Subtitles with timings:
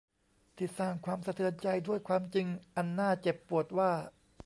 [0.57, 3.91] ที่สร้างความสะเทือนใจด้วยความจริงอันน่าเจ็บปวดว่า